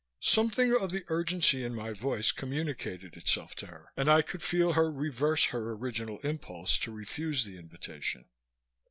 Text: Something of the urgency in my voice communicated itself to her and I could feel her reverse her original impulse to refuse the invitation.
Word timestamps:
Something 0.25 0.75
of 0.75 0.89
the 0.89 1.05
urgency 1.09 1.63
in 1.63 1.75
my 1.75 1.93
voice 1.93 2.31
communicated 2.31 3.15
itself 3.15 3.53
to 3.57 3.67
her 3.67 3.91
and 3.95 4.09
I 4.09 4.23
could 4.23 4.41
feel 4.41 4.73
her 4.73 4.91
reverse 4.91 5.43
her 5.53 5.73
original 5.73 6.17
impulse 6.21 6.79
to 6.79 6.91
refuse 6.91 7.45
the 7.45 7.59
invitation. 7.59 8.25